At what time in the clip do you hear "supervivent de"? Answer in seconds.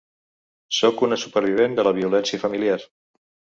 1.25-1.87